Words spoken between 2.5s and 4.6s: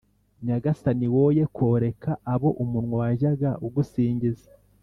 umunwa wajyaga ugusingiza.»